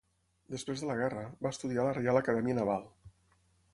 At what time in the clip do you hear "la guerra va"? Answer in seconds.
0.91-1.51